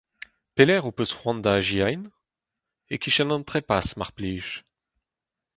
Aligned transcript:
Pelec’h 0.55 0.85
ho 0.87 0.91
peus 0.95 1.11
c’hoant 1.15 1.43
da 1.43 1.51
azezañ? 1.59 2.01
E-kichen 2.93 3.33
an 3.35 3.45
trepas, 3.49 3.87
mar 3.97 4.11
plij. 4.17 4.47